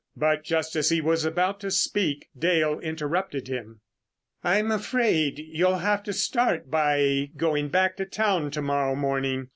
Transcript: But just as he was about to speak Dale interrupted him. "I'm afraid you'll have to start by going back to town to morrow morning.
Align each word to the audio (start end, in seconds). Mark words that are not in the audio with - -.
But 0.17 0.43
just 0.43 0.75
as 0.75 0.89
he 0.89 0.99
was 0.99 1.25
about 1.25 1.59
to 1.59 1.69
speak 1.69 2.29
Dale 2.35 2.79
interrupted 2.79 3.47
him. 3.47 3.81
"I'm 4.43 4.71
afraid 4.71 5.37
you'll 5.37 5.77
have 5.77 6.01
to 6.05 6.11
start 6.13 6.71
by 6.71 7.29
going 7.37 7.67
back 7.69 7.97
to 7.97 8.05
town 8.07 8.49
to 8.49 8.63
morrow 8.63 8.95
morning. 8.95 9.49